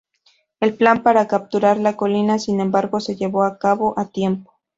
El 0.61 0.73
plan 0.73 1.03
para 1.03 1.27
capturar 1.27 1.77
la 1.77 1.95
colina, 1.95 2.39
sin 2.39 2.59
embargo, 2.59 2.99
se 2.99 3.15
llevó 3.15 3.43
a 3.43 3.59
cabo 3.59 3.93
a 3.99 4.09
tiempo. 4.09 4.51